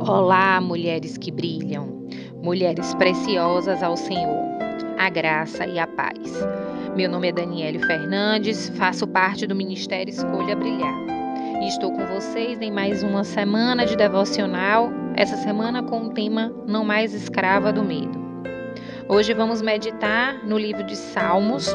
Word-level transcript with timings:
Olá, 0.00 0.60
mulheres 0.60 1.18
que 1.18 1.30
brilham, 1.30 2.06
mulheres 2.40 2.94
preciosas 2.94 3.82
ao 3.82 3.96
Senhor, 3.96 4.44
a 4.96 5.10
graça 5.10 5.66
e 5.66 5.78
a 5.78 5.88
paz. 5.88 6.46
Meu 6.94 7.10
nome 7.10 7.28
é 7.28 7.32
Daniele 7.32 7.80
Fernandes, 7.80 8.68
faço 8.70 9.08
parte 9.08 9.44
do 9.46 9.56
Ministério 9.56 10.10
Escolha 10.10 10.54
Brilhar 10.54 10.94
e 11.60 11.66
estou 11.66 11.92
com 11.92 12.06
vocês 12.06 12.60
em 12.60 12.70
mais 12.70 13.02
uma 13.02 13.24
semana 13.24 13.84
de 13.84 13.96
devocional, 13.96 14.88
essa 15.16 15.36
semana 15.36 15.82
com 15.82 16.06
o 16.06 16.10
tema 16.10 16.52
Não 16.66 16.84
Mais 16.84 17.12
Escrava 17.12 17.72
do 17.72 17.82
Medo. 17.82 18.18
Hoje 19.08 19.34
vamos 19.34 19.60
meditar 19.60 20.46
no 20.46 20.56
livro 20.56 20.84
de 20.84 20.94
Salmos, 20.94 21.74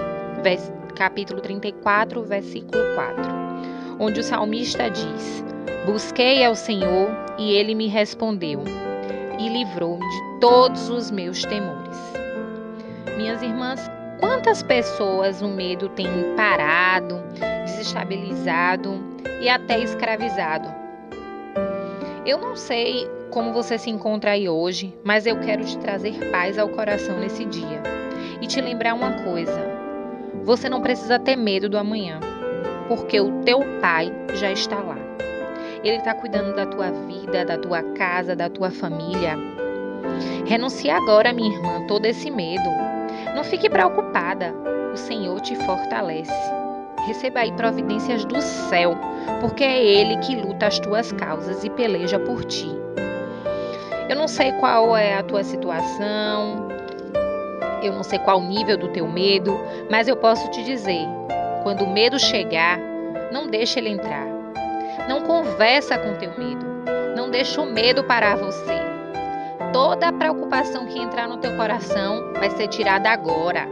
capítulo 0.96 1.42
34, 1.42 2.24
versículo 2.24 2.84
4, 2.96 3.32
onde 4.00 4.21
o 4.21 4.24
salmista 4.24 4.90
diz: 4.90 5.44
Busquei 5.86 6.43
ao 6.45 6.55
Senhor 6.55 7.09
e 7.38 7.54
ele 7.54 7.75
me 7.75 7.88
respondeu 7.88 8.63
e 9.40 9.49
livrou-me 9.49 10.08
de 10.08 10.39
todos 10.39 10.89
os 10.89 11.12
meus 11.12 11.44
temores. 11.44 11.98
Minhas 13.17 13.41
irmãs, 13.41 13.80
quantas 14.20 14.63
pessoas 14.63 15.41
o 15.41 15.48
medo 15.48 15.89
tem 15.89 16.08
parado, 16.36 17.22
desestabilizado 17.66 19.03
e 19.41 19.49
até 19.49 19.80
escravizado? 19.80 20.70
Eu 22.25 22.38
não 22.38 22.55
sei 22.55 23.08
como 23.30 23.52
você 23.52 23.77
se 23.77 23.89
encontra 23.89 24.31
aí 24.31 24.48
hoje, 24.48 24.98
mas 25.03 25.25
eu 25.25 25.39
quero 25.39 25.66
te 25.66 25.77
trazer 25.80 26.14
paz 26.31 26.58
ao 26.58 26.70
coração 26.70 27.20
nesse 27.20 27.44
dia 27.45 27.81
e 28.41 28.48
te 28.48 28.61
lembrar 28.61 28.94
uma 28.94 29.23
coisa: 29.23 29.59
você 30.44 30.70
não 30.70 30.81
precisa 30.81 31.20
ter 31.20 31.36
medo 31.36 31.67
do 31.67 31.77
amanhã, 31.77 32.20
porque 32.88 33.20
o 33.20 33.41
teu 33.41 33.59
Pai 33.81 34.11
já 34.36 34.52
está 34.52 34.80
lá. 34.80 34.98
Ele 35.84 35.98
está 35.98 36.14
cuidando 36.14 36.55
da 36.55 36.66
tua 36.66 36.92
vida, 36.92 37.44
da 37.44 37.58
tua 37.58 37.84
casa, 37.94 38.36
da 38.36 38.50
tua 38.50 38.72
família. 38.72 39.38
Renuncie 40.46 40.90
agora, 40.90 41.34
minha 41.34 41.53
irmã, 41.53 41.86
todo 41.88 42.06
esse 42.06 42.31
medo. 42.31 42.70
Não 43.36 43.44
fique 43.44 43.70
preocupada. 43.70 44.53
O 44.94 44.98
Senhor 44.98 45.42
te 45.42 45.56
fortalece. 45.56 46.31
Receba 47.06 47.42
aí 47.42 47.52
providências 47.52 48.23
do 48.23 48.42
céu, 48.42 48.95
porque 49.42 49.64
é 49.64 49.84
Ele 49.84 50.17
que 50.17 50.36
luta 50.36 50.67
as 50.67 50.80
tuas 50.80 51.12
causas 51.12 51.64
e 51.66 51.70
peleja 51.70 52.18
por 52.18 52.45
ti. 52.45 52.70
Eu 54.08 54.16
não 54.16 54.28
sei 54.28 54.53
qual 54.53 54.95
é 54.95 55.16
a 55.16 55.23
tua 55.23 55.44
situação, 55.44 56.70
eu 57.81 57.92
não 57.92 58.03
sei 58.03 58.20
qual 58.20 58.40
o 58.40 58.47
nível 58.47 58.78
do 58.78 58.88
teu 58.90 59.06
medo, 59.08 59.59
mas 59.90 60.08
eu 60.08 60.16
posso 60.16 60.50
te 60.52 60.64
dizer: 60.64 61.06
quando 61.64 61.84
o 61.84 61.90
medo 61.90 62.18
chegar, 62.18 62.80
não 63.31 63.47
deixe 63.47 63.80
ele 63.80 63.90
entrar. 63.90 64.33
Não 65.08 65.22
conversa 65.22 65.97
com 65.97 66.16
teu 66.16 66.38
medo. 66.38 66.66
Não 67.16 67.30
deixa 67.30 67.61
o 67.61 67.66
medo 67.66 68.03
parar 68.03 68.38
você. 68.38 68.81
Toda 69.72 70.08
a 70.08 70.13
preocupação 70.13 70.85
que 70.85 71.00
entrar 71.00 71.27
no 71.27 71.38
teu 71.38 71.55
coração 71.55 72.33
vai 72.33 72.50
ser 72.52 72.67
tirada 72.67 73.09
agora. 73.09 73.67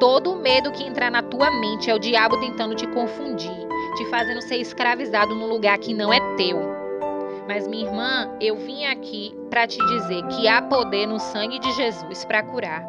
Todo 0.00 0.32
o 0.32 0.36
medo 0.36 0.72
que 0.72 0.84
entrar 0.84 1.10
na 1.10 1.22
tua 1.22 1.50
mente 1.60 1.88
é 1.88 1.94
o 1.94 1.98
diabo 1.98 2.38
tentando 2.40 2.74
te 2.74 2.86
confundir, 2.88 3.68
te 3.96 4.04
fazendo 4.10 4.42
ser 4.42 4.56
escravizado 4.56 5.34
num 5.34 5.46
lugar 5.46 5.78
que 5.78 5.94
não 5.94 6.12
é 6.12 6.18
teu. 6.36 6.58
Mas 7.46 7.68
minha 7.68 7.86
irmã, 7.86 8.30
eu 8.40 8.56
vim 8.56 8.86
aqui 8.86 9.36
para 9.50 9.66
te 9.66 9.78
dizer 9.78 10.26
que 10.28 10.48
há 10.48 10.62
poder 10.62 11.06
no 11.06 11.20
sangue 11.20 11.58
de 11.58 11.70
Jesus 11.72 12.24
para 12.24 12.42
curar. 12.42 12.84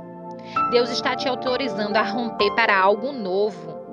Deus 0.72 0.90
está 0.90 1.16
te 1.16 1.28
autorizando 1.28 1.96
a 1.96 2.02
romper 2.02 2.52
para 2.56 2.78
algo 2.78 3.12
novo. 3.12 3.85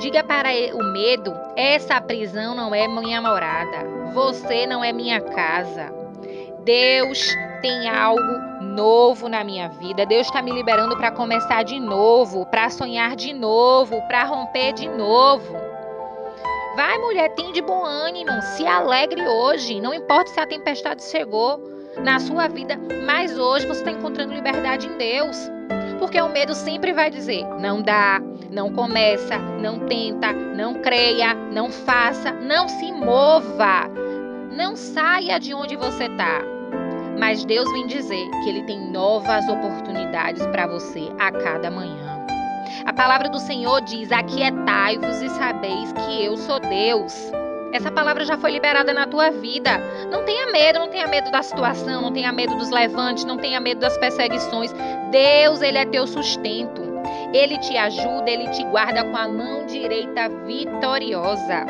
Diga 0.00 0.22
para 0.24 0.48
o 0.74 0.82
medo: 0.92 1.34
essa 1.56 2.00
prisão 2.00 2.54
não 2.54 2.74
é 2.74 2.86
minha 2.88 3.20
morada. 3.20 3.86
Você 4.12 4.66
não 4.66 4.82
é 4.82 4.92
minha 4.92 5.20
casa. 5.20 5.92
Deus 6.64 7.18
tem 7.62 7.88
algo 7.88 8.50
novo 8.60 9.28
na 9.28 9.44
minha 9.44 9.68
vida. 9.68 10.06
Deus 10.06 10.26
está 10.26 10.42
me 10.42 10.52
liberando 10.52 10.96
para 10.96 11.10
começar 11.10 11.62
de 11.62 11.78
novo, 11.78 12.46
para 12.46 12.70
sonhar 12.70 13.16
de 13.16 13.32
novo, 13.32 14.00
para 14.02 14.24
romper 14.24 14.72
de 14.72 14.88
novo. 14.88 15.56
Vai, 16.76 16.98
mulher, 16.98 17.34
tem 17.34 17.52
de 17.52 17.60
bom 17.60 17.84
ânimo, 17.84 18.30
se 18.56 18.66
alegre 18.66 19.26
hoje. 19.26 19.80
Não 19.80 19.92
importa 19.92 20.30
se 20.30 20.40
a 20.40 20.46
tempestade 20.46 21.02
chegou 21.02 21.60
na 22.02 22.18
sua 22.20 22.48
vida, 22.48 22.78
mas 23.04 23.36
hoje 23.38 23.66
você 23.66 23.80
está 23.80 23.90
encontrando 23.90 24.32
liberdade 24.32 24.86
em 24.86 24.96
Deus. 24.96 25.50
Porque 25.98 26.20
o 26.20 26.28
medo 26.28 26.54
sempre 26.54 26.92
vai 26.92 27.10
dizer: 27.10 27.44
não 27.58 27.82
dá, 27.82 28.20
não 28.50 28.72
começa, 28.72 29.38
não 29.38 29.78
tenta, 29.80 30.32
não 30.32 30.74
creia, 30.74 31.34
não 31.34 31.70
faça, 31.70 32.32
não 32.32 32.68
se 32.68 32.90
mova, 32.92 33.88
não 34.52 34.74
saia 34.74 35.38
de 35.38 35.54
onde 35.54 35.76
você 35.76 36.04
está. 36.04 36.42
Mas 37.18 37.44
Deus 37.44 37.70
vem 37.72 37.86
dizer 37.86 38.30
que 38.42 38.48
Ele 38.48 38.62
tem 38.62 38.90
novas 38.90 39.46
oportunidades 39.48 40.44
para 40.46 40.66
você 40.66 41.10
a 41.18 41.30
cada 41.30 41.70
manhã. 41.70 42.24
A 42.84 42.92
palavra 42.92 43.28
do 43.28 43.38
Senhor 43.38 43.80
diz: 43.82 44.10
Aquietai-vos 44.10 45.20
e 45.22 45.28
sabeis 45.30 45.92
que 45.92 46.24
eu 46.24 46.36
sou 46.36 46.58
Deus. 46.58 47.14
Essa 47.72 47.90
palavra 47.90 48.24
já 48.24 48.36
foi 48.36 48.50
liberada 48.50 48.92
na 48.92 49.06
tua 49.06 49.30
vida. 49.30 49.78
Não 50.10 50.24
tenha 50.24 50.50
medo, 50.50 50.80
não 50.80 50.88
tenha 50.88 51.06
medo 51.06 51.30
da 51.30 51.42
situação, 51.42 52.02
não 52.02 52.12
tenha 52.12 52.32
medo 52.32 52.56
dos 52.56 52.70
levantes, 52.70 53.24
não 53.24 53.36
tenha 53.36 53.60
medo 53.60 53.80
das 53.80 53.96
perseguições. 53.98 54.74
Deus, 55.12 55.62
Ele 55.62 55.78
é 55.78 55.84
teu 55.84 56.06
sustento. 56.06 56.89
Ele 57.32 57.58
te 57.58 57.76
ajuda, 57.76 58.30
Ele 58.30 58.48
te 58.48 58.64
guarda 58.64 59.04
com 59.04 59.16
a 59.16 59.28
mão 59.28 59.66
direita 59.66 60.28
vitoriosa. 60.46 61.66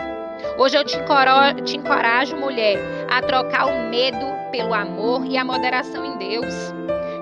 Hoje 0.59 0.77
eu 0.77 0.85
te 0.85 0.97
encorajo, 0.97 1.61
te 1.63 1.77
encorajo, 1.77 2.37
mulher, 2.37 2.79
a 3.11 3.21
trocar 3.21 3.67
o 3.67 3.89
medo 3.89 4.27
pelo 4.51 4.73
amor 4.73 5.27
e 5.27 5.37
a 5.37 5.45
moderação 5.45 6.05
em 6.05 6.17
Deus. 6.17 6.55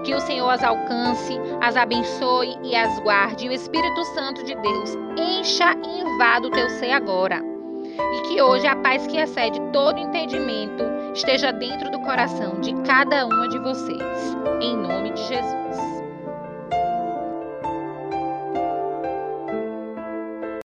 Que 0.04 0.15
o 0.15 0.21
Senhor 0.21 0.48
as 0.48 0.62
alcance, 0.62 1.38
as 1.60 1.77
abençoe 1.77 2.56
e 2.62 2.75
as 2.77 2.98
guarde. 3.00 3.47
E 3.47 3.48
o 3.48 3.53
Espírito 3.53 4.04
Santo 4.15 4.44
de 4.44 4.54
Deus 4.54 4.94
encha 5.16 5.75
e 5.84 6.00
invada 6.00 6.47
o 6.47 6.50
teu 6.50 6.69
ser 6.71 6.93
agora 6.93 7.59
e 8.12 8.21
que 8.22 8.41
hoje 8.41 8.66
a 8.66 8.77
paz 8.77 9.06
que 9.06 9.19
excede 9.19 9.60
todo 9.72 9.98
entendimento 9.98 10.84
esteja 11.15 11.53
dentro 11.53 11.91
do 11.91 11.98
coração 12.00 12.60
de 12.60 12.72
cada 12.82 13.27
uma 13.27 13.48
de 13.48 13.59
vocês. 13.59 14.37
Em 14.60 14.77
nome 14.77 15.10
de. 15.10 15.18